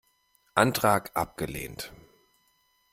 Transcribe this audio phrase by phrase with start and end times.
[0.55, 1.93] Antrag abgelehnt!